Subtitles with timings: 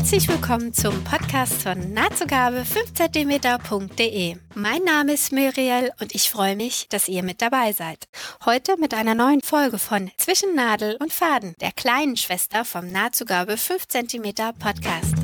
[0.00, 4.36] Herzlich willkommen zum Podcast von nahtzugabe 5cm.de.
[4.54, 8.08] Mein Name ist Muriel und ich freue mich, dass ihr mit dabei seid.
[8.46, 13.58] Heute mit einer neuen Folge von Zwischen Nadel und Faden, der kleinen Schwester vom Nahtzugabe
[13.58, 15.16] 5 cm Podcast.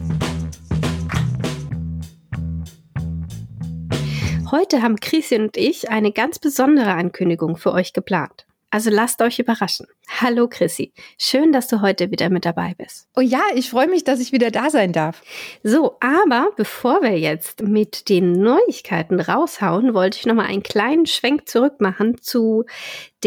[4.51, 8.46] Heute haben Chrissy und ich eine ganz besondere Ankündigung für euch geplant.
[8.71, 9.87] Also lasst euch überraschen.
[10.09, 13.09] Hallo Chrissy, schön, dass du heute wieder mit dabei bist.
[13.17, 15.23] Oh ja, ich freue mich, dass ich wieder da sein darf.
[15.63, 21.49] So, aber bevor wir jetzt mit den Neuigkeiten raushauen, wollte ich nochmal einen kleinen Schwenk
[21.49, 22.65] zurück machen zu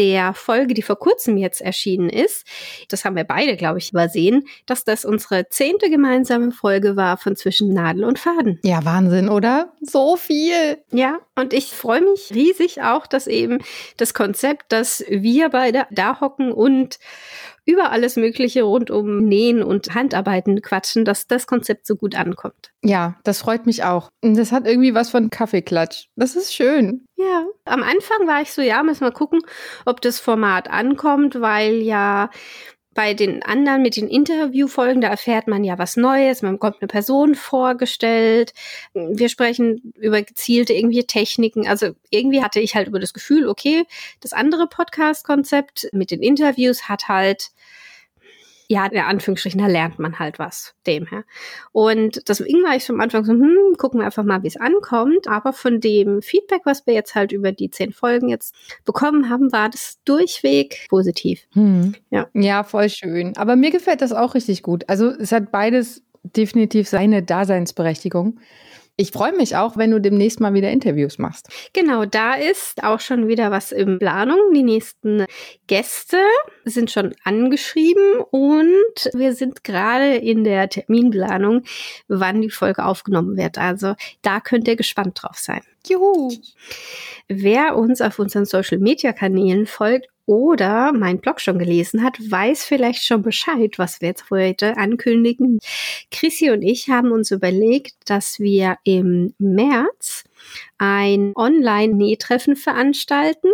[0.00, 2.46] der Folge, die vor kurzem jetzt erschienen ist.
[2.88, 7.36] Das haben wir beide, glaube ich, übersehen, dass das unsere zehnte gemeinsame Folge war von
[7.36, 8.58] Zwischen Nadel und Faden.
[8.64, 9.74] Ja, Wahnsinn, oder?
[9.82, 10.78] So viel.
[10.90, 13.58] Ja, und ich freue mich riesig auch, dass eben
[13.98, 16.98] das Konzept, dass wir beide da hocken und und
[17.70, 22.72] über alles Mögliche rund um Nähen und Handarbeiten quatschen, dass das Konzept so gut ankommt.
[22.82, 24.08] Ja, das freut mich auch.
[24.22, 26.06] Und das hat irgendwie was von Kaffeeklatsch.
[26.16, 27.04] Das ist schön.
[27.16, 29.40] Ja, am Anfang war ich so, ja, müssen wir gucken,
[29.84, 32.30] ob das Format ankommt, weil ja
[32.94, 36.88] bei den anderen mit den Interviewfolgen, da erfährt man ja was Neues, man bekommt eine
[36.88, 38.52] Person vorgestellt,
[38.94, 41.68] wir sprechen über gezielte irgendwie Techniken.
[41.68, 43.84] Also irgendwie hatte ich halt über das Gefühl, okay,
[44.20, 47.50] das andere Podcast-Konzept mit den Interviews hat halt
[48.70, 51.24] ja, in Anführungsstrichen, da lernt man halt was dem her.
[51.72, 54.56] Und deswegen war ich schon am Anfang so, hm, gucken wir einfach mal, wie es
[54.56, 55.26] ankommt.
[55.26, 58.54] Aber von dem Feedback, was wir jetzt halt über die zehn Folgen jetzt
[58.84, 61.48] bekommen haben, war das durchweg positiv.
[61.54, 61.96] Hm.
[62.10, 62.28] Ja.
[62.32, 63.36] ja, voll schön.
[63.36, 64.84] Aber mir gefällt das auch richtig gut.
[64.86, 68.38] Also es hat beides definitiv seine Daseinsberechtigung.
[69.00, 71.48] Ich freue mich auch, wenn du demnächst mal wieder Interviews machst.
[71.72, 74.52] Genau, da ist auch schon wieder was in Planung.
[74.54, 75.24] Die nächsten
[75.66, 76.18] Gäste
[76.66, 81.62] sind schon angeschrieben und wir sind gerade in der Terminplanung,
[82.08, 83.56] wann die Folge aufgenommen wird.
[83.56, 85.62] Also da könnt ihr gespannt drauf sein.
[85.88, 86.30] Juhu!
[87.26, 92.64] Wer uns auf unseren Social Media Kanälen folgt oder mein Blog schon gelesen hat, weiß
[92.64, 95.58] vielleicht schon Bescheid, was wir jetzt heute ankündigen.
[96.12, 100.22] Chrissy und ich haben uns überlegt, dass wir im März
[100.78, 103.50] ein Online-Nähtreffen veranstalten.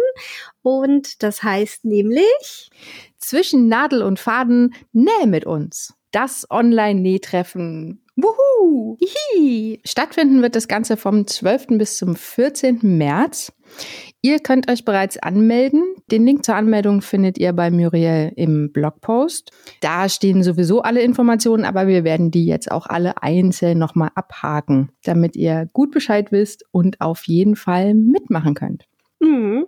[0.60, 2.69] Und das heißt nämlich
[3.16, 5.94] zwischen Nadel und Faden nähe mit uns.
[6.12, 8.03] Das Online-Nähtreffen.
[8.16, 8.98] Wuhu!
[9.00, 9.81] Hihi.
[9.82, 11.78] Stattfinden wird das Ganze vom 12.
[11.78, 12.81] bis zum 14.
[12.82, 13.50] März.
[14.22, 15.82] Ihr könnt euch bereits anmelden.
[16.10, 19.53] Den Link zur Anmeldung findet ihr bei Muriel im Blogpost.
[19.81, 24.91] Da stehen sowieso alle Informationen, aber wir werden die jetzt auch alle einzeln nochmal abhaken,
[25.05, 28.87] damit ihr gut Bescheid wisst und auf jeden Fall mitmachen könnt.
[29.21, 29.66] Mhm.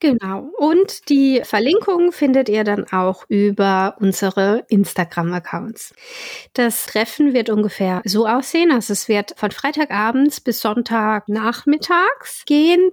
[0.00, 0.50] Genau.
[0.58, 5.94] Und die Verlinkung findet ihr dann auch über unsere Instagram-Accounts.
[6.54, 8.70] Das Treffen wird ungefähr so aussehen.
[8.70, 12.90] Also es wird von Freitagabends bis Sonntagnachmittags gehen.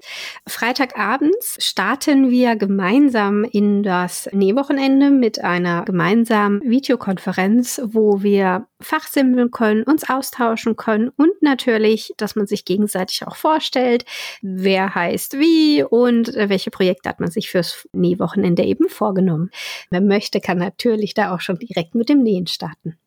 [0.47, 9.83] Freitagabends starten wir gemeinsam in das Nähwochenende mit einer gemeinsamen Videokonferenz, wo wir fachsimpeln können,
[9.83, 14.05] uns austauschen können und natürlich, dass man sich gegenseitig auch vorstellt,
[14.41, 19.51] wer heißt wie und welche welche Projekte hat man sich fürs Nähwochenende eben vorgenommen.
[19.91, 22.97] Wer möchte, kann natürlich da auch schon direkt mit dem Nähen starten.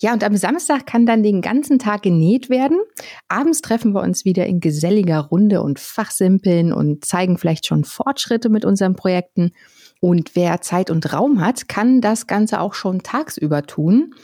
[0.00, 2.78] Ja, und am Samstag kann dann den ganzen Tag genäht werden.
[3.28, 8.48] Abends treffen wir uns wieder in geselliger Runde und fachsimpeln und zeigen vielleicht schon Fortschritte
[8.48, 9.52] mit unseren Projekten.
[10.00, 14.14] Und wer Zeit und Raum hat, kann das Ganze auch schon tagsüber tun.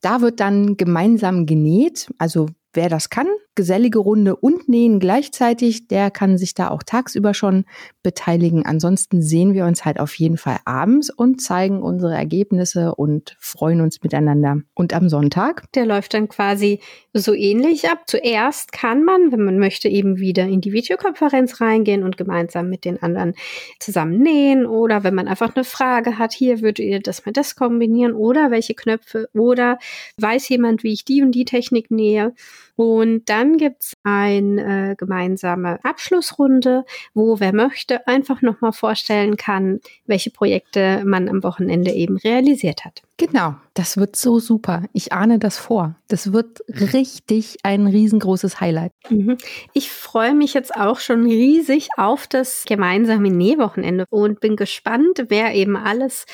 [0.00, 6.10] Da wird dann gemeinsam genäht, also wer das kann, gesellige Runde und Nähen gleichzeitig, der
[6.10, 7.64] kann sich da auch tagsüber schon
[8.02, 8.64] beteiligen.
[8.64, 13.80] Ansonsten sehen wir uns halt auf jeden Fall abends und zeigen unsere Ergebnisse und freuen
[13.80, 14.58] uns miteinander.
[14.74, 15.70] Und am Sonntag?
[15.74, 16.80] Der läuft dann quasi
[17.12, 18.04] so ähnlich ab.
[18.06, 22.84] Zuerst kann man, wenn man möchte, eben wieder in die Videokonferenz reingehen und gemeinsam mit
[22.84, 23.34] den anderen
[23.80, 27.56] zusammen nähen oder wenn man einfach eine Frage hat, hier würdet ihr das mit das
[27.56, 29.78] kombinieren oder welche Knöpfe oder
[30.18, 32.32] weiß jemand, wie ich die und die Technik nähe.
[32.76, 36.84] Und dann gibt's eine äh, gemeinsame Abschlussrunde,
[37.14, 43.02] wo wer möchte einfach nochmal vorstellen kann, welche Projekte man am Wochenende eben realisiert hat.
[43.20, 44.84] Genau, das wird so super.
[44.94, 45.94] Ich ahne das vor.
[46.08, 48.92] Das wird richtig ein riesengroßes Highlight.
[49.10, 49.36] Mhm.
[49.74, 55.54] Ich freue mich jetzt auch schon riesig auf das gemeinsame Nähwochenende und bin gespannt, wer
[55.54, 56.24] eben alles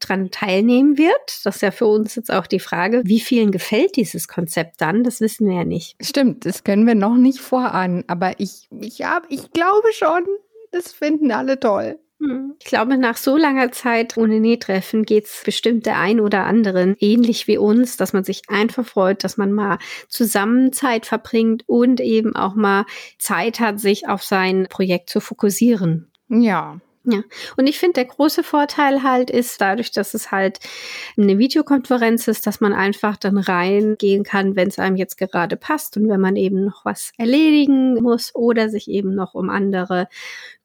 [0.00, 1.40] dran teilnehmen wird.
[1.44, 5.02] Das ist ja für uns jetzt auch die Frage, wie vielen gefällt dieses Konzept dann?
[5.02, 5.96] Das wissen wir ja nicht.
[6.02, 10.24] Stimmt, das können wir noch nicht vorahnen, aber ich, ich, hab, ich glaube schon,
[10.70, 11.98] das finden alle toll.
[12.20, 12.54] Hm.
[12.60, 17.48] Ich glaube, nach so langer Zeit ohne Nähtreffen geht's bestimmt der ein oder anderen ähnlich
[17.48, 22.36] wie uns, dass man sich einfach freut, dass man mal zusammen Zeit verbringt und eben
[22.36, 22.86] auch mal
[23.18, 26.12] Zeit hat, sich auf sein Projekt zu fokussieren.
[26.28, 27.22] Ja, ja,
[27.58, 30.58] und ich finde, der große Vorteil halt ist dadurch, dass es halt
[31.18, 35.98] eine Videokonferenz ist, dass man einfach dann reingehen kann, wenn es einem jetzt gerade passt
[35.98, 40.08] und wenn man eben noch was erledigen muss oder sich eben noch um andere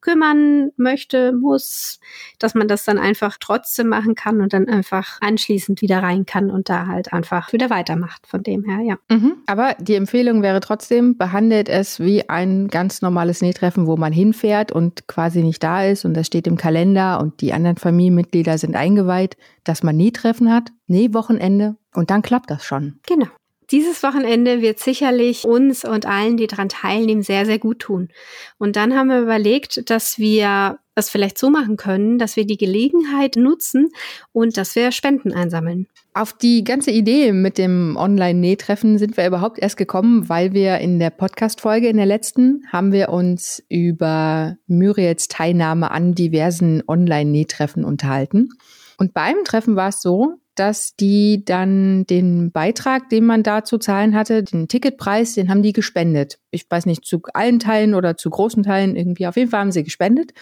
[0.01, 1.99] kümmern möchte, muss,
[2.39, 6.51] dass man das dann einfach trotzdem machen kann und dann einfach anschließend wieder rein kann
[6.51, 8.25] und da halt einfach wieder weitermacht.
[8.27, 8.97] Von dem her, ja.
[9.09, 9.37] Mhm.
[9.47, 14.71] Aber die Empfehlung wäre trotzdem, behandelt es wie ein ganz normales Nähtreffen, wo man hinfährt
[14.71, 18.75] und quasi nicht da ist und das steht im Kalender und die anderen Familienmitglieder sind
[18.75, 22.99] eingeweiht, dass man Nähtreffen hat, Nähwochenende und dann klappt das schon.
[23.07, 23.27] Genau.
[23.71, 28.09] Dieses Wochenende wird sicherlich uns und allen, die daran teilnehmen, sehr, sehr gut tun.
[28.57, 32.57] Und dann haben wir überlegt, dass wir das vielleicht so machen können, dass wir die
[32.57, 33.89] Gelegenheit nutzen
[34.33, 35.87] und dass wir Spenden einsammeln.
[36.13, 40.99] Auf die ganze Idee mit dem Online-Nähtreffen sind wir überhaupt erst gekommen, weil wir in
[40.99, 48.49] der Podcast-Folge, in der letzten, haben wir uns über Muriels Teilnahme an diversen Online-Nähtreffen unterhalten.
[48.97, 53.77] Und beim Treffen war es so, dass die dann den Beitrag, den man da zu
[53.77, 56.39] zahlen hatte, den Ticketpreis, den haben die gespendet.
[56.51, 59.25] Ich weiß nicht, zu allen Teilen oder zu großen Teilen irgendwie.
[59.27, 60.33] Auf jeden Fall haben sie gespendet.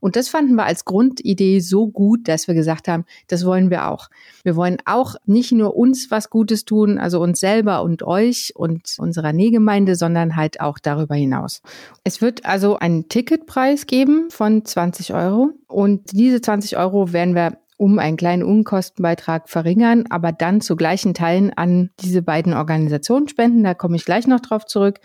[0.00, 3.88] Und das fanden wir als Grundidee so gut, dass wir gesagt haben, das wollen wir
[3.88, 4.10] auch.
[4.42, 8.96] Wir wollen auch nicht nur uns was Gutes tun, also uns selber und euch und
[8.98, 11.62] unserer Nähgemeinde, sondern halt auch darüber hinaus.
[12.02, 17.56] Es wird also einen Ticketpreis geben von 20 Euro und diese 20 Euro werden wir
[17.76, 23.64] um einen kleinen Unkostenbeitrag verringern, aber dann zu gleichen Teilen an diese beiden Organisationen spenden.
[23.64, 25.00] Da komme ich gleich noch drauf zurück.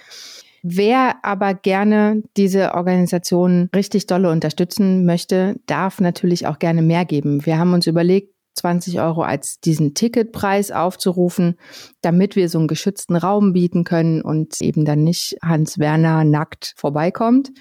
[0.62, 7.45] Wer aber gerne diese Organisation richtig dolle unterstützen möchte, darf natürlich auch gerne mehr geben.
[7.45, 11.56] Wir haben uns überlegt, 20 Euro als diesen Ticketpreis aufzurufen,
[12.01, 16.73] damit wir so einen geschützten Raum bieten können und eben dann nicht Hans Werner nackt
[16.77, 17.51] vorbeikommt.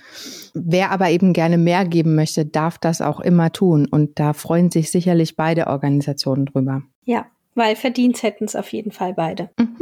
[0.54, 3.86] Wer aber eben gerne mehr geben möchte, darf das auch immer tun.
[3.90, 6.82] Und da freuen sich sicherlich beide Organisationen drüber.
[7.04, 9.50] Ja, weil verdient hätten es auf jeden Fall beide.
[9.58, 9.78] Mhm.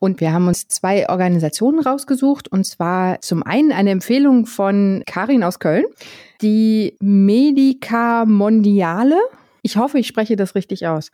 [0.00, 2.50] Und wir haben uns zwei Organisationen rausgesucht.
[2.50, 5.84] Und zwar zum einen eine Empfehlung von Karin aus Köln,
[6.40, 9.18] die Medica Mondiale.
[9.62, 11.10] Ich hoffe, ich spreche das richtig aus.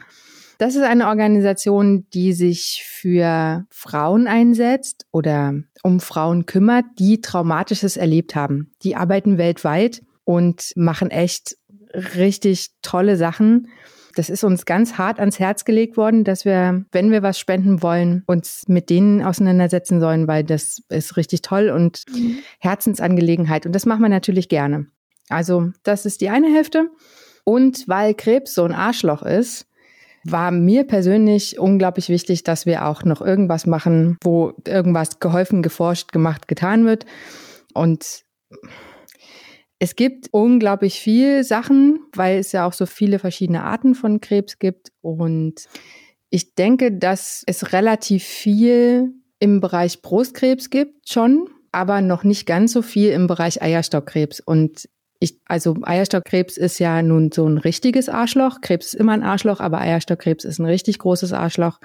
[0.59, 7.97] Das ist eine Organisation, die sich für Frauen einsetzt oder um Frauen kümmert, die Traumatisches
[7.97, 8.73] erlebt haben.
[8.83, 11.57] Die arbeiten weltweit und machen echt
[11.93, 13.69] richtig tolle Sachen.
[14.15, 17.83] Das ist uns ganz hart ans Herz gelegt worden, dass wir, wenn wir was spenden
[17.83, 22.39] wollen, uns mit denen auseinandersetzen sollen, weil das ist richtig toll und mhm.
[22.59, 23.67] Herzensangelegenheit.
[23.67, 24.87] Und das machen wir natürlich gerne.
[25.29, 26.89] Also das ist die eine Hälfte.
[27.49, 29.67] Und weil Krebs so ein Arschloch ist,
[30.25, 36.11] war mir persönlich unglaublich wichtig, dass wir auch noch irgendwas machen, wo irgendwas geholfen, geforscht,
[36.11, 37.07] gemacht, getan wird.
[37.73, 38.25] Und
[39.79, 44.59] es gibt unglaublich viel Sachen, weil es ja auch so viele verschiedene Arten von Krebs
[44.59, 44.91] gibt.
[45.01, 45.69] Und
[46.31, 52.73] ich denke, dass es relativ viel im Bereich Brustkrebs gibt schon, aber noch nicht ganz
[52.73, 54.41] so viel im Bereich Eierstockkrebs.
[54.41, 54.89] Und
[55.19, 58.61] ich, also Eierstockkrebs ist ja nun so ein richtiges Arschloch.
[58.61, 61.81] Krebs ist immer ein Arschloch, aber Eierstockkrebs ist ein richtig großes Arschloch.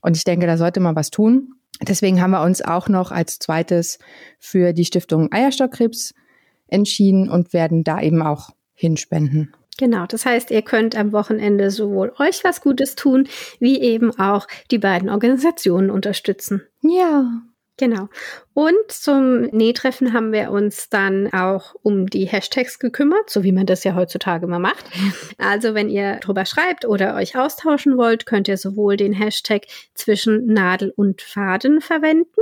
[0.00, 1.54] Und ich denke, da sollte man was tun.
[1.80, 3.98] Deswegen haben wir uns auch noch als zweites
[4.38, 6.14] für die Stiftung Eierstockkrebs
[6.66, 9.54] entschieden und werden da eben auch hinspenden.
[9.78, 13.28] Genau, das heißt, ihr könnt am Wochenende sowohl euch was Gutes tun,
[13.60, 16.62] wie eben auch die beiden Organisationen unterstützen.
[16.82, 17.42] Ja,
[17.78, 18.08] Genau.
[18.54, 23.66] Und zum Nähtreffen haben wir uns dann auch um die Hashtags gekümmert, so wie man
[23.66, 24.84] das ja heutzutage immer macht.
[25.38, 30.46] Also wenn ihr drüber schreibt oder euch austauschen wollt, könnt ihr sowohl den Hashtag zwischen
[30.46, 32.40] Nadel und Faden verwenden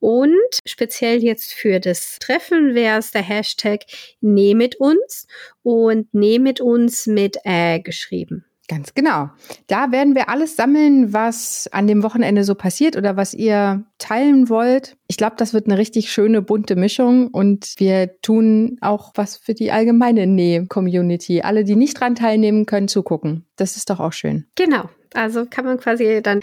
[0.00, 3.84] und speziell jetzt für das Treffen wäre es der Hashtag
[4.20, 5.26] Näh mit uns
[5.62, 8.46] und Näh mit uns mit Ä geschrieben.
[8.70, 9.30] Ganz genau.
[9.66, 14.48] Da werden wir alles sammeln, was an dem Wochenende so passiert oder was ihr teilen
[14.48, 14.96] wollt.
[15.08, 19.54] Ich glaube, das wird eine richtig schöne bunte Mischung und wir tun auch was für
[19.54, 21.42] die allgemeine Nähe-Community.
[21.42, 23.44] Alle, die nicht dran teilnehmen, können zugucken.
[23.56, 24.46] Das ist doch auch schön.
[24.54, 24.88] Genau.
[25.14, 26.38] Also kann man quasi dann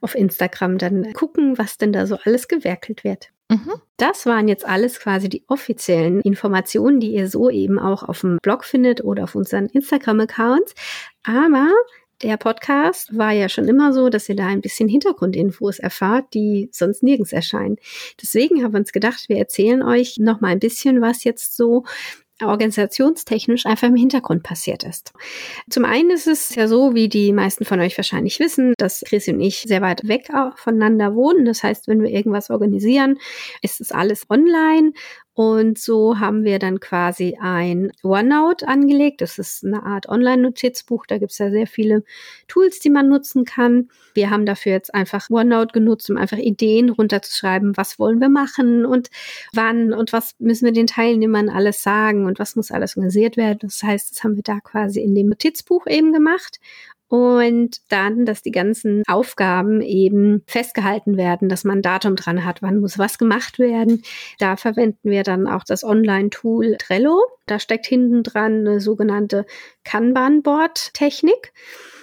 [0.00, 3.30] auf Instagram dann gucken, was denn da so alles gewerkelt wird.
[3.52, 3.72] Mhm.
[3.98, 8.38] Das waren jetzt alles quasi die offiziellen Informationen, die ihr so eben auch auf dem
[8.42, 10.74] Blog findet oder auf unseren Instagram-Accounts.
[11.22, 11.68] Aber
[12.22, 16.68] der Podcast war ja schon immer so, dass ihr da ein bisschen Hintergrundinfos erfahrt, die
[16.72, 17.76] sonst nirgends erscheinen.
[18.20, 21.84] Deswegen haben wir uns gedacht, wir erzählen euch noch mal ein bisschen was jetzt so
[22.48, 25.12] organisationstechnisch einfach im Hintergrund passiert ist.
[25.70, 29.28] Zum einen ist es ja so, wie die meisten von euch wahrscheinlich wissen, dass Chris
[29.28, 31.44] und ich sehr weit weg voneinander wohnen.
[31.44, 33.18] Das heißt, wenn wir irgendwas organisieren,
[33.62, 34.92] ist es alles online
[35.34, 39.22] und so haben wir dann quasi ein OneNote angelegt.
[39.22, 41.06] Das ist eine Art Online-Notizbuch.
[41.06, 42.04] Da gibt es ja sehr viele
[42.48, 43.88] Tools, die man nutzen kann.
[44.12, 47.78] Wir haben dafür jetzt einfach OneNote genutzt, um einfach Ideen runterzuschreiben.
[47.78, 49.08] Was wollen wir machen und
[49.54, 53.60] wann und was müssen wir den Teilnehmern alles sagen und was muss alles organisiert werden.
[53.62, 56.58] Das heißt, das haben wir da quasi in dem Notizbuch eben gemacht
[57.12, 62.62] und dann, dass die ganzen Aufgaben eben festgehalten werden, dass man ein Datum dran hat,
[62.62, 64.00] wann muss was gemacht werden.
[64.38, 67.20] Da verwenden wir dann auch das Online-Tool Trello.
[67.44, 69.44] Da steckt hinten dran eine sogenannte
[69.84, 71.52] Kanban-Board-Technik.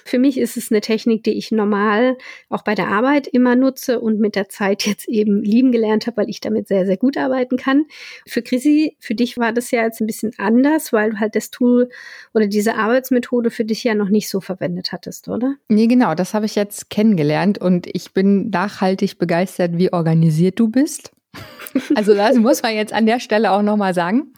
[0.09, 2.17] Für mich ist es eine Technik, die ich normal
[2.49, 6.17] auch bei der Arbeit immer nutze und mit der Zeit jetzt eben lieben gelernt habe,
[6.17, 7.85] weil ich damit sehr, sehr gut arbeiten kann.
[8.25, 11.51] Für Chrissy, für dich war das ja jetzt ein bisschen anders, weil du halt das
[11.51, 11.89] Tool
[12.33, 15.57] oder diese Arbeitsmethode für dich ja noch nicht so verwendet hattest, oder?
[15.67, 20.69] Nee, genau, das habe ich jetzt kennengelernt und ich bin nachhaltig begeistert, wie organisiert du
[20.69, 21.11] bist.
[21.93, 24.33] Also das muss man jetzt an der Stelle auch nochmal sagen.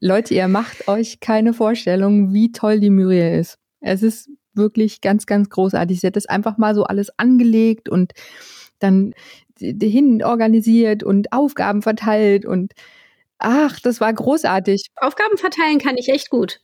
[0.00, 3.56] Leute, ihr macht euch keine Vorstellung, wie toll die Muriel ist.
[3.80, 6.00] Es ist wirklich ganz, ganz großartig.
[6.00, 8.12] Sie hat das einfach mal so alles angelegt und
[8.78, 9.14] dann
[9.58, 12.72] hin organisiert und Aufgaben verteilt und
[13.38, 14.90] ach, das war großartig.
[14.96, 16.60] Aufgaben verteilen kann ich echt gut.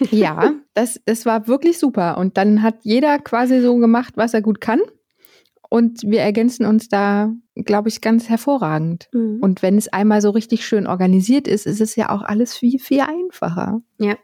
[0.10, 2.18] ja, das, das war wirklich super.
[2.18, 4.80] Und dann hat jeder quasi so gemacht, was er gut kann.
[5.70, 9.08] Und wir ergänzen uns da, glaube ich, ganz hervorragend.
[9.12, 9.38] Mhm.
[9.40, 12.78] Und wenn es einmal so richtig schön organisiert ist, ist es ja auch alles viel,
[12.78, 13.80] viel einfacher.
[13.98, 14.16] Ja.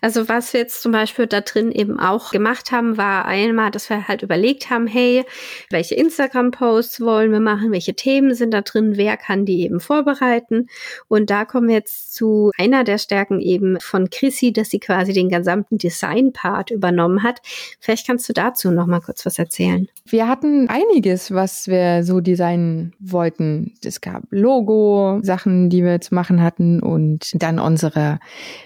[0.00, 3.88] Also was wir jetzt zum Beispiel da drin eben auch gemacht haben, war einmal, dass
[3.88, 5.24] wir halt überlegt haben, hey,
[5.70, 10.68] welche Instagram-Posts wollen wir machen, welche Themen sind da drin, wer kann die eben vorbereiten.
[11.08, 15.12] Und da kommen wir jetzt zu einer der Stärken eben von Chrissy, dass sie quasi
[15.12, 17.40] den gesamten Design-Part übernommen hat.
[17.80, 19.88] Vielleicht kannst du dazu noch mal kurz was erzählen.
[20.06, 23.74] Wir hatten einiges, was wir so designen wollten.
[23.82, 28.18] Es gab Logo, Sachen, die wir zu machen hatten und dann unsere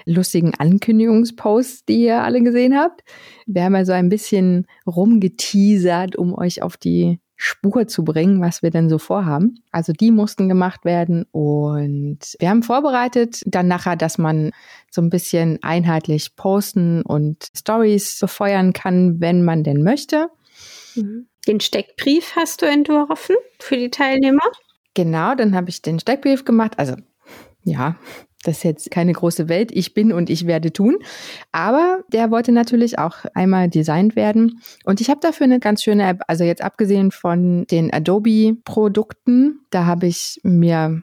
[0.05, 3.03] lustigen Ankündigungen Ankündigungsposts, die ihr alle gesehen habt.
[3.47, 8.71] Wir haben also ein bisschen rumgeteasert, um euch auf die Spur zu bringen, was wir
[8.71, 9.63] denn so vorhaben.
[9.71, 14.51] Also die mussten gemacht werden und wir haben vorbereitet dann nachher, dass man
[14.91, 20.31] so ein bisschen einheitlich posten und Stories befeuern kann, wenn man denn möchte.
[20.97, 21.29] Mhm.
[21.47, 24.43] Den Steckbrief hast du entworfen für die Teilnehmer?
[24.95, 26.73] Genau, dann habe ich den Steckbrief gemacht.
[26.79, 26.97] Also
[27.63, 27.97] ja,
[28.45, 29.71] das ist jetzt keine große Welt.
[29.73, 30.99] Ich bin und ich werde tun.
[31.53, 34.61] Aber der wollte natürlich auch einmal designt werden.
[34.85, 36.21] Und ich habe dafür eine ganz schöne App.
[36.29, 41.03] Also jetzt abgesehen von den Adobe-Produkten, da habe ich mir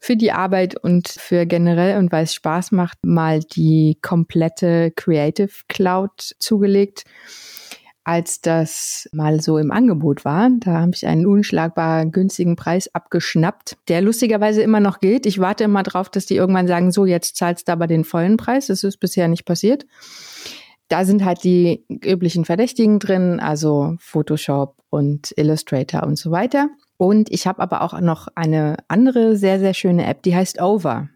[0.00, 5.52] für die Arbeit und für generell und weil es Spaß macht, mal die komplette Creative
[5.68, 7.04] Cloud zugelegt
[8.04, 10.50] als das mal so im Angebot war.
[10.58, 15.26] Da habe ich einen unschlagbar günstigen Preis abgeschnappt, der lustigerweise immer noch gilt.
[15.26, 18.36] Ich warte immer drauf, dass die irgendwann sagen, so jetzt zahlst du aber den vollen
[18.36, 18.66] Preis.
[18.66, 19.86] Das ist bisher nicht passiert.
[20.88, 26.68] Da sind halt die üblichen Verdächtigen drin, also Photoshop und Illustrator und so weiter.
[26.98, 31.08] Und ich habe aber auch noch eine andere sehr, sehr schöne App, die heißt Over.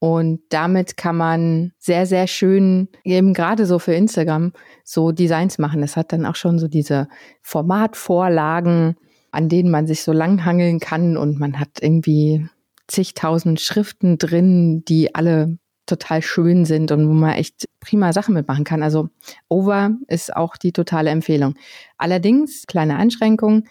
[0.00, 4.52] Und damit kann man sehr, sehr schön, eben gerade so für Instagram,
[4.84, 5.80] so Designs machen.
[5.80, 7.08] Das hat dann auch schon so diese
[7.42, 8.96] Formatvorlagen,
[9.32, 12.46] an denen man sich so langhangeln kann und man hat irgendwie
[12.86, 18.64] zigtausend Schriften drin, die alle total schön sind und wo man echt prima Sachen mitmachen
[18.64, 18.82] kann.
[18.82, 19.08] Also
[19.48, 21.54] Over ist auch die totale Empfehlung.
[21.96, 23.64] Allerdings, kleine Einschränkung,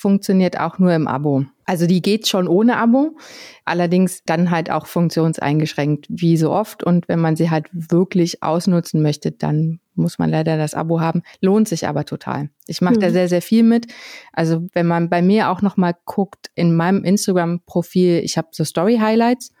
[0.00, 1.44] funktioniert auch nur im Abo.
[1.66, 3.18] Also die geht schon ohne Abo,
[3.66, 6.82] allerdings dann halt auch funktionseingeschränkt, wie so oft.
[6.82, 11.22] Und wenn man sie halt wirklich ausnutzen möchte, dann muss man leider das Abo haben.
[11.42, 12.48] Lohnt sich aber total.
[12.66, 13.00] Ich mache mhm.
[13.00, 13.92] da sehr, sehr viel mit.
[14.32, 19.52] Also wenn man bei mir auch nochmal guckt, in meinem Instagram-Profil, ich habe so Story-Highlights,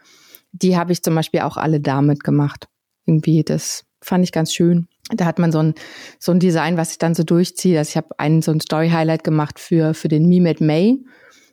[0.52, 2.66] die habe ich zum Beispiel auch alle damit gemacht.
[3.04, 5.74] Irgendwie, das fand ich ganz schön da hat man so ein,
[6.18, 7.78] so ein Design, was ich dann so durchziehe.
[7.78, 10.98] Also ich habe einen so ein Story-Highlight gemacht für, für den Me at May,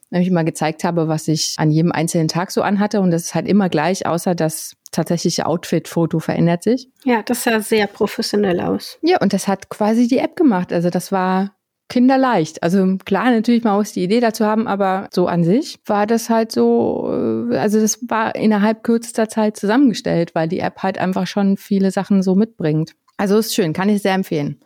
[0.09, 3.01] wenn ich mal gezeigt habe, was ich an jedem einzelnen Tag so anhatte.
[3.01, 6.89] Und das ist halt immer gleich, außer das tatsächliche Outfit-Foto verändert sich.
[7.03, 8.99] Ja, das sah sehr professionell aus.
[9.01, 10.71] Ja, und das hat quasi die App gemacht.
[10.71, 11.56] Also das war
[11.89, 12.63] kinderleicht.
[12.63, 16.29] Also klar, natürlich mal aus die Idee dazu haben, aber so an sich war das
[16.29, 17.09] halt so,
[17.51, 21.91] äh, also das war innerhalb kürzester Zeit zusammengestellt, weil die App halt einfach schon viele
[21.91, 22.93] Sachen so mitbringt.
[23.17, 24.59] Also ist schön, kann ich sehr empfehlen.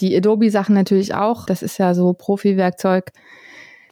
[0.00, 1.46] Die Adobe-Sachen natürlich auch.
[1.46, 3.10] Das ist ja so Profi-Werkzeug.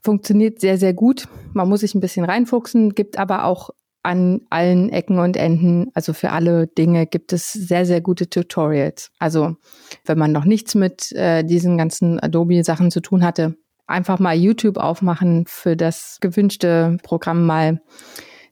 [0.02, 1.26] Funktioniert sehr, sehr gut.
[1.54, 3.71] Man muss sich ein bisschen reinfuchsen, gibt aber auch
[4.04, 9.11] an allen Ecken und Enden, also für alle Dinge gibt es sehr, sehr gute Tutorials.
[9.18, 9.56] Also
[10.04, 13.56] wenn man noch nichts mit äh, diesen ganzen Adobe-Sachen zu tun hatte,
[13.87, 17.80] einfach mal YouTube aufmachen für das gewünschte Programm mal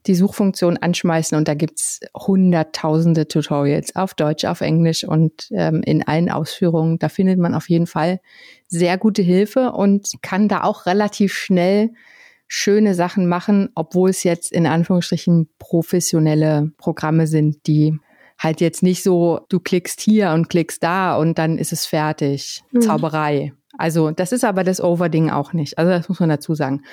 [0.07, 6.05] die Suchfunktion anschmeißen und da gibt's hunderttausende Tutorials auf Deutsch, auf Englisch und ähm, in
[6.05, 6.99] allen Ausführungen.
[6.99, 8.19] Da findet man auf jeden Fall
[8.67, 11.91] sehr gute Hilfe und kann da auch relativ schnell
[12.47, 17.97] schöne Sachen machen, obwohl es jetzt in Anführungsstrichen professionelle Programme sind, die
[18.39, 22.63] halt jetzt nicht so, du klickst hier und klickst da und dann ist es fertig.
[22.71, 22.81] Mhm.
[22.81, 23.53] Zauberei.
[23.77, 25.79] Also das ist aber das Overding auch nicht.
[25.79, 26.83] Also das muss man dazu sagen.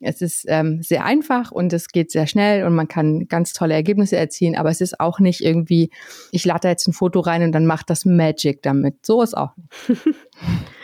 [0.00, 3.72] Es ist ähm, sehr einfach und es geht sehr schnell und man kann ganz tolle
[3.72, 5.90] Ergebnisse erzielen, aber es ist auch nicht irgendwie,
[6.32, 9.06] ich lade jetzt ein Foto rein und dann macht das Magic damit.
[9.06, 10.02] So ist auch nicht.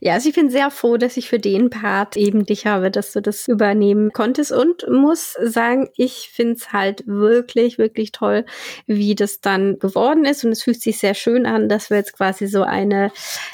[0.00, 3.12] Ja, also ich bin sehr froh, dass ich für den Part eben dich habe, dass
[3.12, 4.52] du das übernehmen konntest.
[4.52, 8.44] Und muss sagen, ich finde es halt wirklich, wirklich toll,
[8.86, 10.44] wie das dann geworden ist.
[10.44, 13.10] Und es fühlt sich sehr schön an, dass wir jetzt quasi so eine,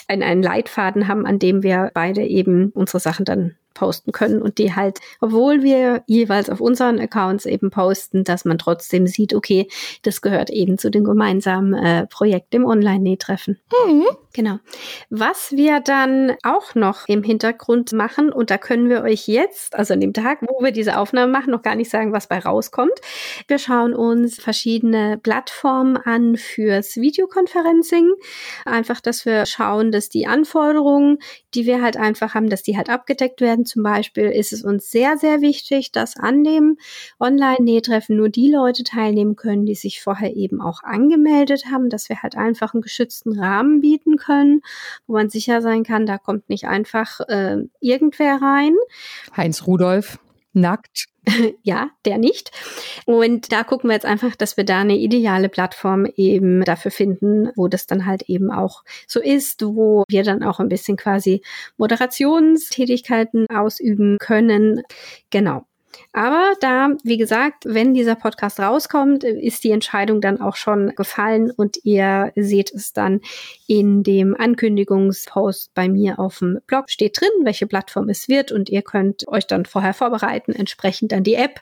[0.08, 4.58] ein, einen Leitfaden haben, an dem wir beide eben unsere Sachen dann posten können und
[4.58, 9.68] die halt, obwohl wir jeweils auf unseren Accounts eben posten, dass man trotzdem sieht, okay,
[10.02, 13.58] das gehört eben zu dem gemeinsamen äh, Projekt im Online-Nähtreffen.
[13.86, 14.06] Mhm.
[14.32, 14.60] Genau.
[15.08, 19.94] Was wir dann auch noch im Hintergrund machen, und da können wir euch jetzt, also
[19.94, 22.94] an dem Tag, wo wir diese Aufnahme machen, noch gar nicht sagen, was bei rauskommt.
[23.48, 28.12] Wir schauen uns verschiedene Plattformen an fürs Videoconferencing.
[28.64, 31.18] Einfach, dass wir schauen, dass die Anforderungen,
[31.54, 34.90] die wir halt einfach haben, dass die halt abgedeckt werden zum Beispiel ist es uns
[34.90, 36.78] sehr, sehr wichtig, dass an dem
[37.18, 42.22] Online-Nähtreffen nur die Leute teilnehmen können, die sich vorher eben auch angemeldet haben, dass wir
[42.22, 44.62] halt einfach einen geschützten Rahmen bieten können,
[45.06, 48.74] wo man sicher sein kann, da kommt nicht einfach äh, irgendwer rein.
[49.36, 50.18] Heinz Rudolf
[50.52, 51.06] nackt.
[51.62, 52.50] ja, der nicht.
[53.06, 57.50] Und da gucken wir jetzt einfach, dass wir da eine ideale Plattform eben dafür finden,
[57.56, 61.42] wo das dann halt eben auch so ist, wo wir dann auch ein bisschen quasi
[61.76, 64.82] Moderationstätigkeiten ausüben können.
[65.30, 65.66] Genau.
[66.12, 71.50] Aber da, wie gesagt, wenn dieser Podcast rauskommt, ist die Entscheidung dann auch schon gefallen
[71.50, 73.20] und ihr seht es dann
[73.66, 78.68] in dem Ankündigungspost bei mir auf dem Blog steht drin, welche Plattform es wird und
[78.68, 81.60] ihr könnt euch dann vorher vorbereiten, entsprechend dann die App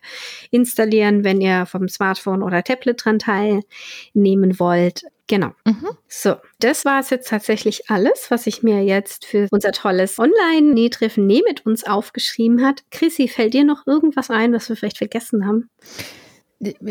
[0.51, 5.05] installieren, wenn ihr vom Smartphone oder Tablet dran teilnehmen wollt.
[5.29, 5.53] Genau.
[5.65, 5.89] Mhm.
[6.09, 11.27] So, das war es jetzt tatsächlich alles, was ich mir jetzt für unser tolles Online-Nähtreffen
[11.27, 12.83] Näh mit uns aufgeschrieben hat.
[12.91, 15.69] Chrissy, fällt dir noch irgendwas ein, was wir vielleicht vergessen haben?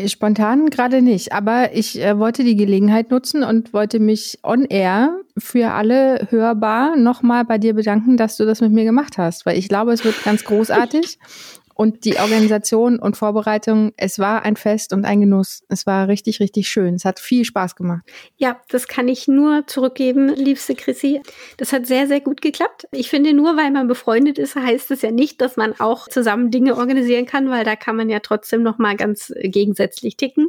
[0.06, 5.20] Spontan gerade nicht, aber ich äh, wollte die Gelegenheit nutzen und wollte mich on air
[5.36, 9.58] für alle hörbar nochmal bei dir bedanken, dass du das mit mir gemacht hast, weil
[9.58, 11.18] ich glaube, es wird ganz großartig
[11.78, 15.62] und die Organisation und Vorbereitung, es war ein Fest und ein Genuss.
[15.68, 16.96] Es war richtig, richtig schön.
[16.96, 18.02] Es hat viel Spaß gemacht.
[18.36, 21.22] Ja, das kann ich nur zurückgeben, liebste Chrissy.
[21.56, 22.88] Das hat sehr, sehr gut geklappt.
[22.90, 26.50] Ich finde, nur weil man befreundet ist, heißt es ja nicht, dass man auch zusammen
[26.50, 30.48] Dinge organisieren kann, weil da kann man ja trotzdem noch mal ganz gegensätzlich ticken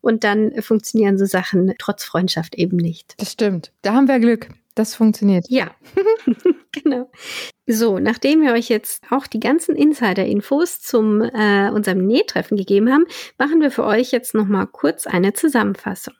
[0.00, 3.12] und dann funktionieren so Sachen trotz Freundschaft eben nicht.
[3.18, 3.70] Das stimmt.
[3.82, 4.48] Da haben wir Glück.
[4.74, 5.46] Das funktioniert.
[5.48, 5.70] Ja,
[6.72, 7.10] genau.
[7.66, 13.06] So, nachdem wir euch jetzt auch die ganzen Insider-Infos zum äh, unserem Nähtreffen gegeben haben,
[13.38, 16.14] machen wir für euch jetzt noch mal kurz eine Zusammenfassung.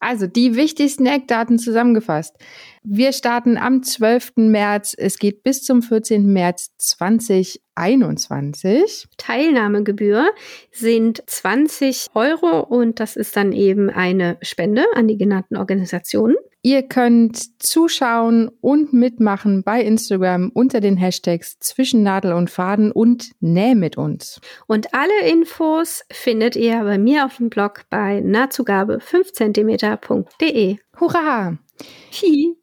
[0.00, 2.36] Also die wichtigsten Eckdaten zusammengefasst.
[2.84, 4.34] Wir starten am 12.
[4.36, 4.94] März.
[4.96, 6.32] Es geht bis zum 14.
[6.32, 9.08] März 2021.
[9.16, 10.30] Teilnahmegebühr
[10.70, 16.36] sind 20 Euro und das ist dann eben eine Spende an die genannten Organisationen.
[16.62, 23.30] Ihr könnt zuschauen und mitmachen bei Instagram unter den Hashtags zwischen Nadel und Faden und
[23.40, 24.40] Näh mit uns.
[24.66, 30.78] Und alle Infos findet ihr bei mir auf dem Blog bei nahtzugabe 5 cm.de.
[30.98, 31.58] Hurra!
[32.22, 32.56] Hi.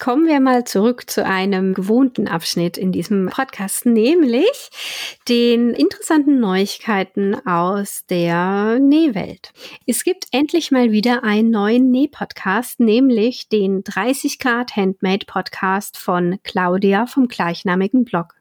[0.00, 4.70] Kommen wir mal zurück zu einem gewohnten Abschnitt in diesem Podcast, nämlich
[5.28, 9.52] den interessanten Neuigkeiten aus der Nähwelt.
[9.86, 16.38] Es gibt endlich mal wieder einen neuen Näh-Podcast, nämlich den 30 Grad Handmade Podcast von
[16.44, 18.37] Claudia vom gleichnamigen Blog.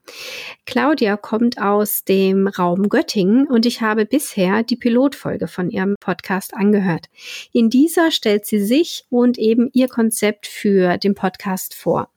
[0.66, 6.54] Claudia kommt aus dem Raum Göttingen und ich habe bisher die Pilotfolge von ihrem Podcast
[6.54, 7.08] angehört.
[7.54, 12.10] In dieser stellt sie sich und eben ihr Konzept für den Podcast vor.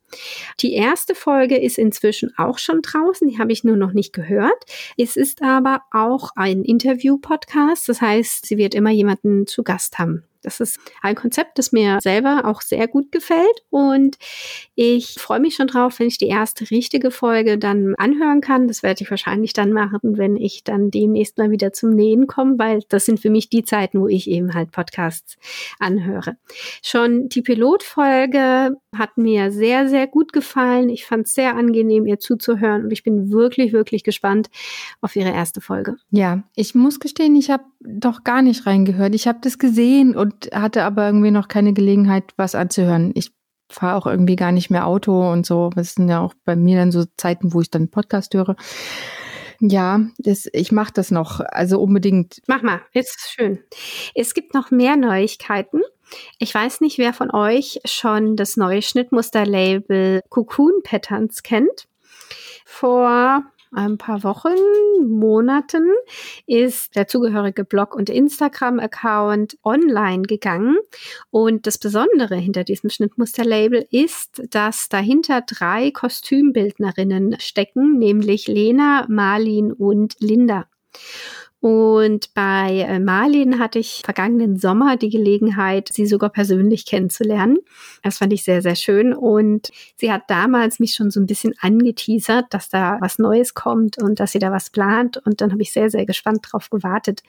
[0.61, 4.65] Die erste Folge ist inzwischen auch schon draußen, die habe ich nur noch nicht gehört.
[4.97, 10.25] Es ist aber auch ein Interview-Podcast, das heißt, sie wird immer jemanden zu Gast haben.
[10.43, 14.17] Das ist ein Konzept, das mir selber auch sehr gut gefällt und
[14.75, 18.69] ich freue mich schon drauf, wenn ich die erste richtige Folge dann anhören kann.
[18.69, 22.59] Das werde ich wahrscheinlich dann machen, wenn ich dann demnächst mal wieder zum Nähen komme,
[22.59, 25.37] weil das sind für mich die Zeiten, wo ich eben halt Podcasts
[25.79, 26.37] anhöre.
[26.83, 30.89] Schon die Pilotfolge hat mir sehr, sehr gut gefallen.
[30.89, 34.49] Ich fand es sehr angenehm, ihr zuzuhören und ich bin wirklich, wirklich gespannt
[35.01, 35.97] auf ihre erste Folge.
[36.11, 39.15] Ja, ich muss gestehen, ich habe doch gar nicht reingehört.
[39.15, 43.13] Ich habe das gesehen und hatte aber irgendwie noch keine Gelegenheit, was anzuhören.
[43.15, 43.33] Ich
[43.71, 45.71] fahre auch irgendwie gar nicht mehr Auto und so.
[45.75, 48.57] Das sind ja auch bei mir dann so Zeiten, wo ich dann Podcast höre.
[49.61, 52.41] Ja, das, ich mache das noch, also unbedingt.
[52.47, 53.63] Mach mal, ist schön.
[54.15, 55.83] Es gibt noch mehr Neuigkeiten.
[56.39, 61.89] Ich weiß nicht, wer von euch schon das neue Schnittmusterlabel Cocoon Patterns kennt.
[62.65, 64.55] Vor ein paar Wochen,
[65.01, 65.89] Monaten
[66.47, 70.77] ist der zugehörige Blog und Instagram-Account online gegangen.
[71.31, 79.73] Und das Besondere hinter diesem Schnittmusterlabel ist, dass dahinter drei Kostümbildnerinnen stecken, nämlich Lena, Marlin
[79.73, 80.67] und Linda.
[81.61, 87.59] Und bei äh, Marlin hatte ich vergangenen Sommer die Gelegenheit, sie sogar persönlich kennenzulernen.
[88.03, 89.13] Das fand ich sehr, sehr schön.
[89.13, 94.03] Und sie hat damals mich schon so ein bisschen angeteasert, dass da was Neues kommt
[94.03, 95.19] und dass sie da was plant.
[95.19, 97.23] Und dann habe ich sehr, sehr gespannt drauf gewartet.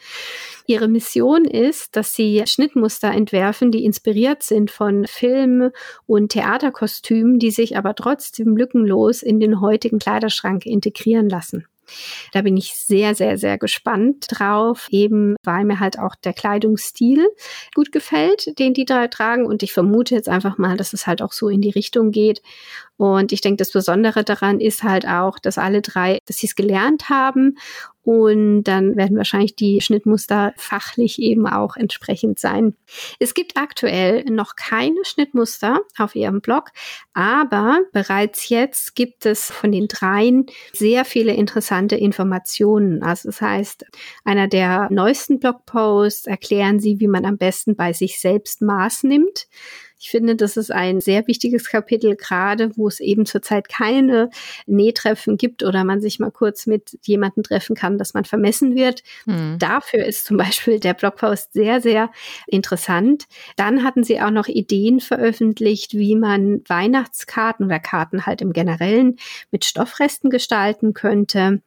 [0.65, 5.71] Ihre Mission ist, dass sie Schnittmuster entwerfen, die inspiriert sind von Film-
[6.05, 11.65] und Theaterkostümen, die sich aber trotzdem lückenlos in den heutigen Kleiderschrank integrieren lassen.
[12.31, 17.27] Da bin ich sehr, sehr, sehr gespannt drauf, eben weil mir halt auch der Kleidungsstil
[17.75, 19.45] gut gefällt, den die da tragen.
[19.45, 22.41] Und ich vermute jetzt einfach mal, dass es halt auch so in die Richtung geht.
[22.97, 26.55] Und ich denke, das Besondere daran ist halt auch, dass alle drei, dass sie es
[26.55, 27.57] gelernt haben
[28.03, 32.75] und dann werden wahrscheinlich die Schnittmuster fachlich eben auch entsprechend sein.
[33.19, 36.71] Es gibt aktuell noch keine Schnittmuster auf ihrem Blog,
[37.13, 43.03] aber bereits jetzt gibt es von den dreien sehr viele interessante Informationen.
[43.03, 43.85] Also das heißt,
[44.23, 49.47] einer der neuesten Blogposts erklären sie, wie man am besten bei sich selbst Maß nimmt.
[50.01, 54.31] Ich finde, das ist ein sehr wichtiges Kapitel, gerade wo es eben zurzeit keine
[54.65, 59.03] Nähtreffen gibt oder man sich mal kurz mit jemandem treffen kann, dass man vermessen wird.
[59.25, 59.57] Hm.
[59.59, 62.09] Dafür ist zum Beispiel der Blogpost sehr, sehr
[62.47, 63.27] interessant.
[63.57, 69.17] Dann hatten sie auch noch Ideen veröffentlicht, wie man Weihnachtskarten oder Karten halt im Generellen
[69.51, 71.61] mit Stoffresten gestalten könnte.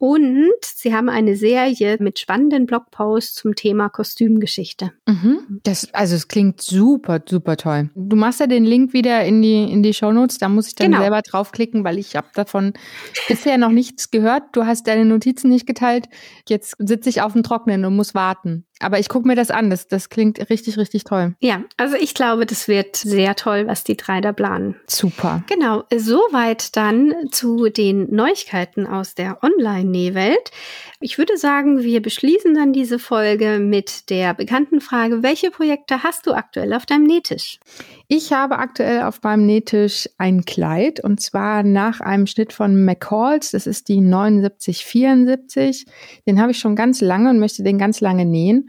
[0.00, 4.92] Und sie haben eine Serie mit spannenden Blogposts zum Thema Kostümgeschichte.
[5.06, 5.60] Mhm.
[5.62, 7.90] Das, also es klingt super, super toll.
[7.94, 10.92] Du machst ja den Link wieder in die, in die Shownotes, da muss ich dann
[10.92, 11.02] genau.
[11.02, 12.72] selber draufklicken, weil ich habe davon
[13.28, 14.44] bisher noch nichts gehört.
[14.52, 16.06] Du hast deine Notizen nicht geteilt.
[16.48, 18.64] Jetzt sitze ich auf dem Trocknen und muss warten.
[18.80, 19.70] Aber ich gucke mir das an.
[19.70, 21.34] Das, das klingt richtig, richtig toll.
[21.40, 24.76] Ja, also ich glaube, das wird sehr toll, was die drei da planen.
[24.86, 25.44] Super.
[25.48, 30.50] Genau, soweit dann zu den Neuigkeiten aus der Online-Nähwelt.
[31.02, 36.26] Ich würde sagen, wir beschließen dann diese Folge mit der bekannten Frage, welche Projekte hast
[36.26, 37.58] du aktuell auf deinem Nähtisch?
[38.06, 43.52] Ich habe aktuell auf meinem Nähtisch ein Kleid und zwar nach einem Schnitt von McCalls.
[43.52, 45.86] Das ist die 7974.
[46.26, 48.68] Den habe ich schon ganz lange und möchte den ganz lange nähen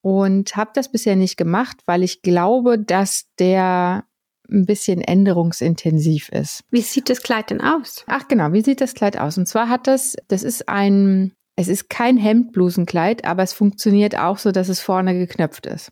[0.00, 4.04] und habe das bisher nicht gemacht, weil ich glaube, dass der
[4.48, 6.62] ein bisschen änderungsintensiv ist.
[6.70, 8.04] Wie sieht das Kleid denn aus?
[8.06, 9.36] Ach genau, wie sieht das Kleid aus?
[9.36, 14.38] Und zwar hat das, das ist ein, es ist kein Hemdblusenkleid, aber es funktioniert auch
[14.38, 15.90] so, dass es vorne geknöpft ist.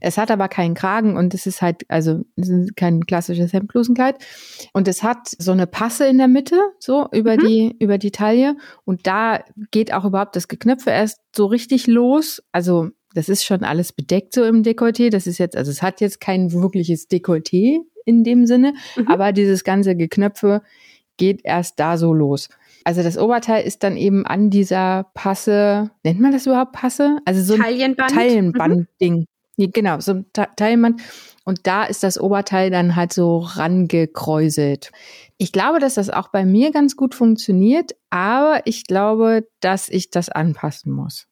[0.00, 2.22] Es hat aber keinen Kragen und es ist halt, also
[2.76, 4.16] kein klassisches Hemdblusenkleid.
[4.72, 7.46] Und es hat so eine Passe in der Mitte, so über mhm.
[7.46, 8.56] die, über die Taille.
[8.84, 12.42] Und da geht auch überhaupt das Geknöpfe erst so richtig los.
[12.52, 15.10] Also das ist schon alles bedeckt so im Dekolleté.
[15.10, 19.08] Das ist jetzt, also es hat jetzt kein wirkliches Dekolleté in dem Sinne, mhm.
[19.08, 20.62] aber dieses ganze Geknöpfe
[21.16, 22.48] geht erst da so los.
[22.84, 27.18] Also das Oberteil ist dann eben an dieser Passe, nennt man das überhaupt Passe?
[27.24, 28.10] Also so ein Taillenband.
[28.12, 29.26] Taillenband-Ding.
[29.56, 29.70] Mhm.
[29.72, 30.96] Genau, so ein Teilmann.
[31.44, 34.90] Und da ist das Oberteil dann halt so rangekräuselt.
[35.38, 40.10] Ich glaube, dass das auch bei mir ganz gut funktioniert, aber ich glaube, dass ich
[40.10, 41.26] das anpassen muss.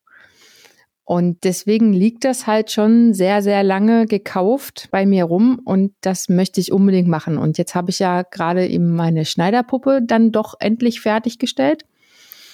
[1.12, 6.30] Und deswegen liegt das halt schon sehr, sehr lange gekauft bei mir rum und das
[6.30, 7.36] möchte ich unbedingt machen.
[7.36, 11.84] Und jetzt habe ich ja gerade eben meine Schneiderpuppe dann doch endlich fertiggestellt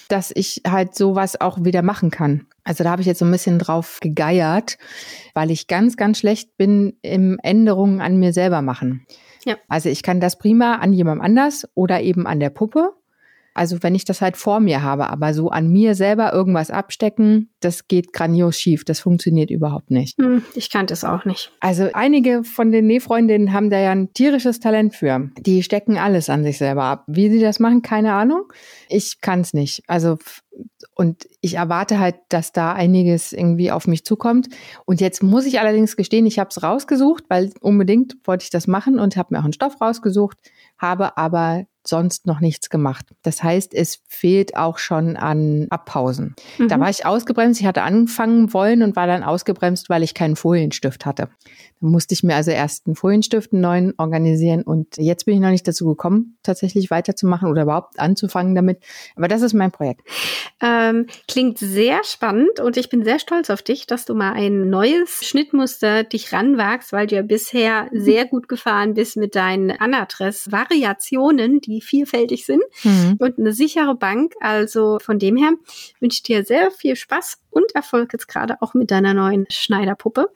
[0.09, 2.47] dass ich halt sowas auch wieder machen kann.
[2.63, 4.79] Also da habe ich jetzt so ein bisschen drauf gegeiert,
[5.35, 9.05] weil ich ganz, ganz schlecht bin im Änderungen an mir selber machen.
[9.45, 9.55] Ja.
[9.67, 12.93] Also ich kann das prima an jemandem anders oder eben an der Puppe.
[13.53, 17.49] Also wenn ich das halt vor mir habe, aber so an mir selber irgendwas abstecken,
[17.59, 18.85] das geht grandios schief.
[18.85, 20.17] Das funktioniert überhaupt nicht.
[20.17, 21.51] Hm, ich kannte es auch nicht.
[21.59, 25.29] Also einige von den Nähfreundinnen haben da ja ein tierisches Talent für.
[25.37, 27.03] Die stecken alles an sich selber ab.
[27.07, 28.43] Wie sie das machen, keine Ahnung.
[28.87, 29.83] Ich kann es nicht.
[29.87, 30.17] Also
[30.95, 34.49] und ich erwarte halt, dass da einiges irgendwie auf mich zukommt.
[34.85, 38.67] Und jetzt muss ich allerdings gestehen, ich habe es rausgesucht, weil unbedingt wollte ich das
[38.67, 40.37] machen und habe mir auch einen Stoff rausgesucht,
[40.77, 43.05] habe aber sonst noch nichts gemacht.
[43.23, 46.35] Das heißt, es fehlt auch schon an Abpausen.
[46.57, 46.67] Mhm.
[46.67, 47.59] Da war ich ausgebremst.
[47.59, 51.29] Ich hatte anfangen wollen und war dann ausgebremst, weil ich keinen Folienstift hatte.
[51.81, 55.39] Dann musste ich mir also erst einen Folienstift, einen neuen organisieren und jetzt bin ich
[55.39, 58.83] noch nicht dazu gekommen, tatsächlich weiterzumachen oder überhaupt anzufangen damit.
[59.15, 60.01] Aber das ist mein Projekt.
[60.61, 64.69] Ähm, klingt sehr spannend und ich bin sehr stolz auf dich, dass du mal ein
[64.69, 71.61] neues Schnittmuster dich ranwagst, weil du ja bisher sehr gut gefahren bist mit deinen Anadress-Variationen,
[71.61, 73.15] die vielfältig sind mhm.
[73.19, 74.33] und eine sichere Bank.
[74.39, 75.51] Also von dem her
[75.99, 80.29] wünsche ich dir sehr viel Spaß und Erfolg jetzt gerade auch mit deiner neuen Schneiderpuppe.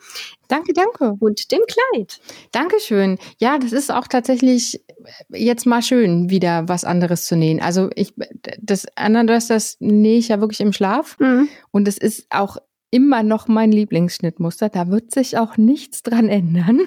[0.47, 1.15] Danke, danke.
[1.19, 2.19] Und dem Kleid.
[2.52, 3.17] Dankeschön.
[3.39, 4.84] Ja, das ist auch tatsächlich
[5.30, 7.62] jetzt mal schön, wieder was anderes zu nähen.
[7.62, 8.13] Also ich,
[8.62, 11.17] das Ananas, das nähe ich ja wirklich im Schlaf.
[11.19, 11.49] Mhm.
[11.71, 12.58] Und es ist auch
[12.94, 14.70] immer noch mein Lieblingsschnittmuster.
[14.70, 16.80] Da wird sich auch nichts dran ändern.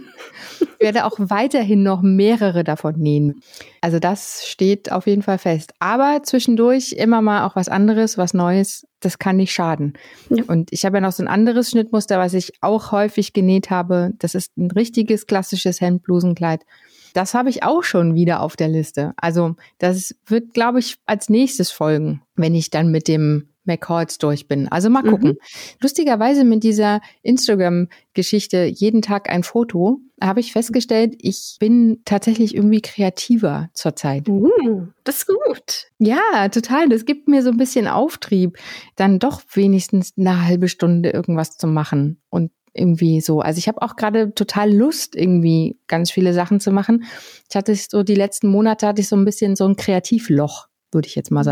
[0.60, 3.40] Ich werde auch weiterhin noch mehrere davon nähen.
[3.80, 5.72] Also das steht auf jeden Fall fest.
[5.80, 8.86] Aber zwischendurch immer mal auch was anderes, was Neues.
[9.00, 9.94] Das kann nicht schaden.
[10.30, 10.44] Ja.
[10.46, 14.12] Und ich habe ja noch so ein anderes Schnittmuster, was ich auch häufig genäht habe.
[14.20, 16.62] Das ist ein richtiges klassisches Hemdblusenkleid.
[17.14, 19.12] Das habe ich auch schon wieder auf der Liste.
[19.16, 24.48] Also das wird, glaube ich, als nächstes folgen, wenn ich dann mit dem McCalls durch
[24.48, 24.68] bin.
[24.68, 25.30] Also mal gucken.
[25.30, 25.38] Mhm.
[25.80, 32.80] Lustigerweise mit dieser Instagram-Geschichte jeden Tag ein Foto habe ich festgestellt, ich bin tatsächlich irgendwie
[32.80, 34.28] kreativer zurzeit.
[34.28, 35.88] Uh, das ist gut.
[35.98, 36.88] Ja, total.
[36.88, 38.58] Das gibt mir so ein bisschen Auftrieb,
[38.96, 43.40] dann doch wenigstens eine halbe Stunde irgendwas zu machen und irgendwie so.
[43.40, 47.04] Also ich habe auch gerade total Lust, irgendwie ganz viele Sachen zu machen.
[47.48, 51.08] Ich hatte so die letzten Monate hatte ich so ein bisschen so ein Kreativloch, würde
[51.08, 51.46] ich jetzt mal mhm.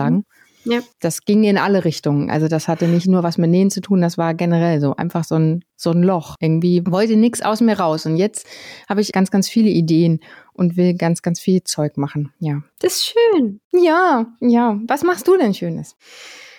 [0.64, 0.81] Ja.
[1.00, 2.31] Das ging in alle Richtungen.
[2.31, 5.24] Also das hatte nicht nur was mit Nähen zu tun, das war generell so einfach
[5.24, 6.37] so ein, so ein Loch.
[6.40, 8.07] Irgendwie wollte nichts aus mir raus.
[8.07, 8.46] Und jetzt
[8.88, 10.20] habe ich ganz, ganz viele Ideen
[10.53, 12.33] und will ganz, ganz viel Zeug machen.
[12.38, 12.62] Ja.
[12.81, 13.61] Das ist schön.
[13.72, 14.81] Ja, ja.
[14.87, 15.96] Was machst du denn Schönes?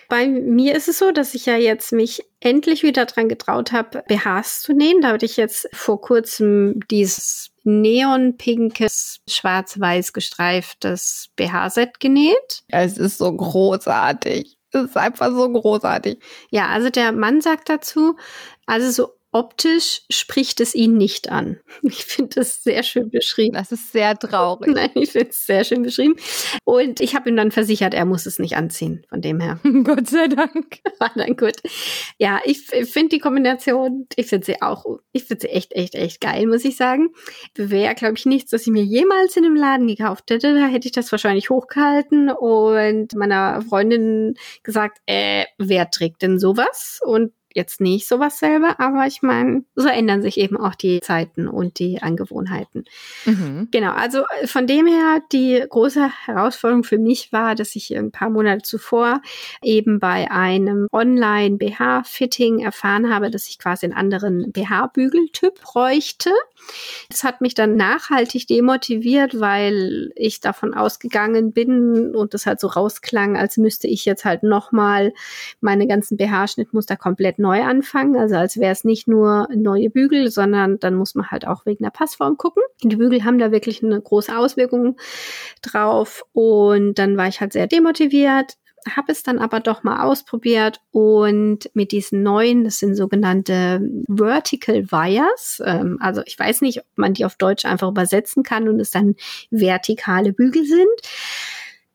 [0.10, 4.04] Bei mir ist es so, dass ich ja jetzt mich endlich wieder dran getraut habe,
[4.08, 5.02] BHs zu nähen.
[5.02, 12.64] Da hatte ich jetzt vor kurzem dieses neonpinkes, schwarz-weiß gestreiftes BH-Set genäht.
[12.68, 14.58] Es ist so großartig.
[14.72, 16.20] Es ist einfach so großartig.
[16.52, 18.18] Ja, also der Mann sagt dazu,
[18.66, 21.60] also so optisch spricht es ihn nicht an.
[21.84, 23.54] Ich finde das sehr schön beschrieben.
[23.54, 24.68] Das ist sehr traurig.
[24.74, 26.16] Nein, ich finde es sehr schön beschrieben.
[26.64, 29.60] Und ich habe ihm dann versichert, er muss es nicht anziehen, von dem her.
[29.84, 30.80] Gott sei Dank.
[31.00, 31.58] War dann gut.
[32.18, 36.22] Ja, ich finde die Kombination, ich finde sie auch, ich finde sie echt, echt, echt
[36.22, 37.10] geil, muss ich sagen.
[37.56, 40.54] Wäre, glaube ich, nichts, das ich mir jemals in einem Laden gekauft hätte.
[40.56, 47.00] Da hätte ich das wahrscheinlich hochgehalten und meiner Freundin gesagt, äh, wer trägt denn sowas?
[47.04, 51.48] Und jetzt nicht sowas selber, aber ich meine, so ändern sich eben auch die Zeiten
[51.48, 52.84] und die Angewohnheiten.
[53.24, 53.70] Mhm.
[53.72, 58.12] Genau, also äh, von dem her, die große Herausforderung für mich war, dass ich ein
[58.12, 59.22] paar Monate zuvor
[59.64, 66.32] eben bei einem Online-BH-Fitting erfahren habe, dass ich quasi einen anderen BH-Bügeltyp bräuchte.
[67.10, 72.68] Das hat mich dann nachhaltig demotiviert, weil ich davon ausgegangen bin und das halt so
[72.68, 75.14] rausklang, als müsste ich jetzt halt nochmal
[75.62, 78.18] meine ganzen BH-Schnittmuster komplett neu anfangen.
[78.18, 81.84] Also als wäre es nicht nur neue Bügel, sondern dann muss man halt auch wegen
[81.84, 82.64] der Passform gucken.
[82.84, 84.98] Die Bügel haben da wirklich eine große Auswirkung
[85.62, 88.58] drauf und dann war ich halt sehr demotiviert
[88.96, 94.92] habe es dann aber doch mal ausprobiert und mit diesen neuen, das sind sogenannte Vertical
[94.92, 98.80] Wires, ähm, also ich weiß nicht, ob man die auf Deutsch einfach übersetzen kann und
[98.80, 99.16] es dann
[99.50, 100.86] vertikale Bügel sind.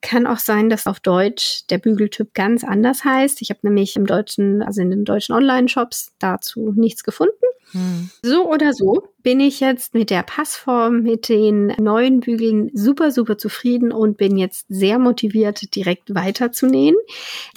[0.03, 3.43] Kann auch sein, dass auf Deutsch der Bügeltyp ganz anders heißt.
[3.43, 7.35] Ich habe nämlich im deutschen, also in den deutschen Online-Shops dazu nichts gefunden.
[7.73, 8.11] Hm.
[8.23, 13.39] So oder so bin ich jetzt mit der Passform, mit den neuen Bügeln super, super
[13.39, 16.97] zufrieden und bin jetzt sehr motiviert, direkt weiterzunähen.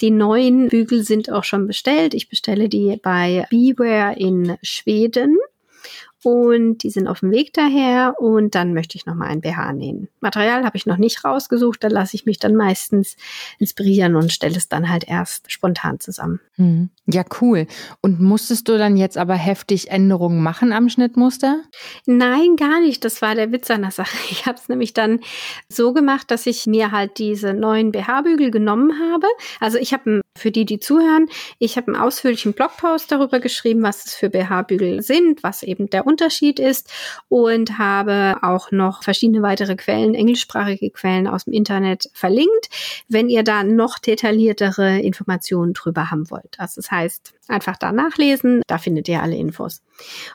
[0.00, 2.14] Die neuen Bügel sind auch schon bestellt.
[2.14, 5.38] Ich bestelle die bei Beware in Schweden
[6.24, 10.08] und die sind auf dem Weg daher und dann möchte ich nochmal ein BH nähen.
[10.20, 13.16] Material habe ich noch nicht rausgesucht, da lasse ich mich dann meistens
[13.58, 16.40] inspirieren und stelle es dann halt erst spontan zusammen.
[16.56, 16.90] Hm.
[17.06, 17.66] Ja, cool.
[18.00, 21.62] Und musstest du dann jetzt aber heftig Änderungen machen am Schnittmuster?
[22.06, 23.04] Nein, gar nicht.
[23.04, 24.16] Das war der Witz an der Sache.
[24.34, 25.20] Ich habe es nämlich dann
[25.68, 29.26] so gemacht, dass ich mir halt diese neuen BH-Bügel genommen habe.
[29.60, 34.04] Also ich habe für die, die zuhören, ich habe einen ausführlichen Blogpost darüber geschrieben, was
[34.04, 36.92] es für BH-Bügel sind, was eben der Unterschied ist
[37.28, 42.68] und habe auch noch verschiedene weitere Quellen, englischsprachige Quellen aus dem Internet verlinkt,
[43.08, 46.58] wenn ihr da noch detailliertere Informationen drüber haben wollt.
[46.58, 49.82] Also das heißt, einfach da nachlesen, da findet ihr alle Infos.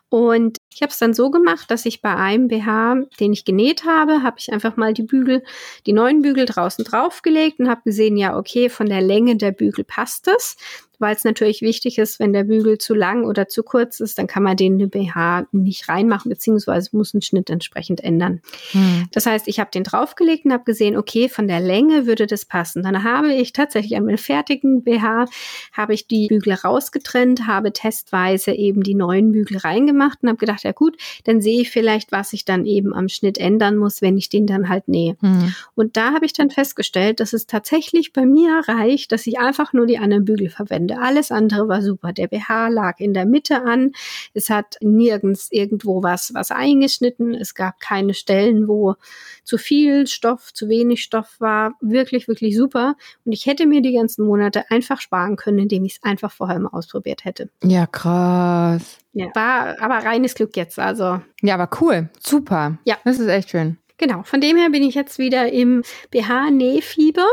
[0.10, 3.86] Und ich habe es dann so gemacht, dass ich bei einem BH, den ich genäht
[3.86, 5.44] habe, habe ich einfach mal die Bügel,
[5.86, 9.84] die neuen Bügel draußen draufgelegt und habe gesehen, ja, okay, von der Länge der Bügel
[9.84, 10.56] passt es
[11.00, 14.28] weil es natürlich wichtig ist, wenn der Bügel zu lang oder zu kurz ist, dann
[14.28, 18.42] kann man den in den BH nicht reinmachen, beziehungsweise muss einen Schnitt entsprechend ändern.
[18.72, 19.08] Hm.
[19.14, 22.46] Das heißt, ich habe den draufgelegt und habe gesehen, okay, von der Länge würde das
[22.46, 22.84] passen.
[22.84, 25.26] Dann habe ich tatsächlich an meinem fertigen BH,
[25.72, 26.54] habe ich die Bügel
[27.00, 31.62] rausgetrennt, habe testweise eben die neuen Bügel reingemacht und habe gedacht, ja gut, dann sehe
[31.62, 34.88] ich vielleicht, was ich dann eben am Schnitt ändern muss, wenn ich den dann halt
[34.88, 35.16] nähe.
[35.22, 35.54] Hm.
[35.76, 39.74] Und da habe ich dann festgestellt, dass es tatsächlich bei mir reicht, dass ich einfach
[39.74, 40.90] nur die anderen Bügel verwende.
[40.90, 41.00] Ende.
[41.00, 42.14] Alles andere war super.
[42.14, 43.92] Der BH lag in der Mitte an.
[44.34, 47.34] Es hat nirgends irgendwo was, was eingeschnitten.
[47.34, 48.96] Es gab keine Stellen, wo
[49.44, 51.74] zu viel Stoff, zu wenig Stoff war.
[51.82, 52.96] Wirklich, wirklich super.
[53.26, 56.60] Und ich hätte mir die ganzen Monate einfach sparen können, indem ich es einfach vorher
[56.60, 57.50] mal ausprobiert hätte.
[57.64, 58.98] Ja, krass.
[59.14, 61.22] Ja, war aber reines Glück jetzt, also.
[61.42, 62.10] Ja, aber cool.
[62.20, 62.78] Super.
[62.86, 62.98] Ja.
[63.06, 63.78] Das ist echt schön.
[63.98, 67.28] Genau, von dem her bin ich jetzt wieder im BH-Nähfieber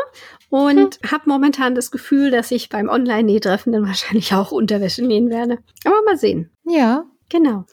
[0.51, 1.11] und hm.
[1.11, 5.59] habe momentan das Gefühl, dass ich beim Online-Nähtreffen dann wahrscheinlich auch Unterwäsche nähen werde.
[5.85, 6.51] Aber mal sehen.
[6.65, 7.05] Ja.
[7.29, 7.65] Genau.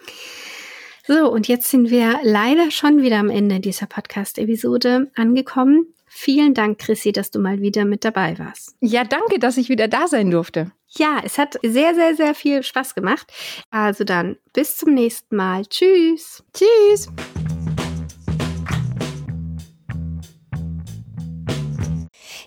[1.06, 5.94] So, und jetzt sind wir leider schon wieder am Ende dieser Podcast-Episode angekommen.
[6.16, 8.76] Vielen Dank, Chrissy, dass du mal wieder mit dabei warst.
[8.82, 10.72] Ja, danke, dass ich wieder da sein durfte.
[10.88, 13.34] Ja, es hat sehr, sehr, sehr viel Spaß gemacht.
[13.72, 15.66] Also dann bis zum nächsten Mal.
[15.66, 16.44] Tschüss.
[16.54, 17.10] Tschüss.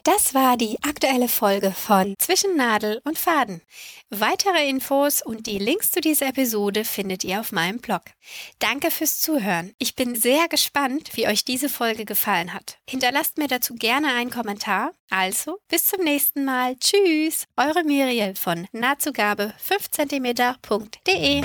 [0.06, 3.60] Das war die aktuelle Folge von Zwischen Nadel und Faden.
[4.08, 8.02] Weitere Infos und die Links zu dieser Episode findet ihr auf meinem Blog.
[8.60, 9.72] Danke fürs Zuhören.
[9.80, 12.78] Ich bin sehr gespannt, wie euch diese Folge gefallen hat.
[12.88, 14.92] Hinterlasst mir dazu gerne einen Kommentar.
[15.10, 16.76] Also, bis zum nächsten Mal.
[16.76, 21.42] Tschüss, eure Miriel von nahtzugabe 5cm.de.